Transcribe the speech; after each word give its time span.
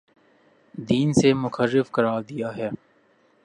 دین 0.89 1.13
سے 1.13 1.33
منحرف 1.33 1.91
قرار 1.91 2.21
دیا 2.21 2.55
ہے 2.57 2.69